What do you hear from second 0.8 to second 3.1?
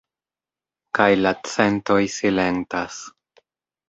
Kaj la centoj silentas.